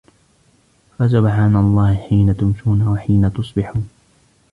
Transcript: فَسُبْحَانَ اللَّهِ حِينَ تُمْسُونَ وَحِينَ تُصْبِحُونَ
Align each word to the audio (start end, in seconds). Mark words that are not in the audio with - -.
فَسُبْحَانَ 0.99 1.55
اللَّهِ 1.55 1.95
حِينَ 1.95 2.37
تُمْسُونَ 2.37 2.87
وَحِينَ 2.87 3.33
تُصْبِحُونَ 3.33 3.89